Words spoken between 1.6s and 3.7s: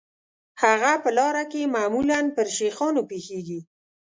معمولاً پر شیخانو پیښیږي.